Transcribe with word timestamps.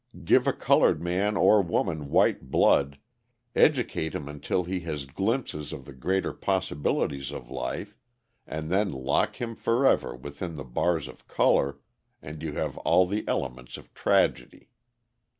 Give 0.23 0.47
a 0.47 0.53
coloured 0.53 0.99
man 0.99 1.37
or 1.37 1.61
woman 1.61 2.09
white 2.09 2.49
blood, 2.49 2.97
educate 3.55 4.15
him 4.15 4.27
until 4.27 4.63
he 4.63 4.79
has 4.79 5.05
glimpses 5.05 5.71
of 5.71 5.85
the 5.85 5.93
greater 5.93 6.33
possibilities 6.33 7.29
of 7.31 7.51
life 7.51 7.95
and 8.47 8.71
then 8.71 8.91
lock 8.91 9.35
him 9.35 9.55
forever 9.55 10.15
within 10.15 10.55
the 10.55 10.63
bars 10.65 11.07
of 11.07 11.27
colour, 11.27 11.77
and 12.19 12.41
you 12.41 12.53
have 12.53 12.79
all 12.79 13.05
the 13.05 13.23
elements 13.27 13.77
of 13.77 13.93
tragedy. 13.93 14.71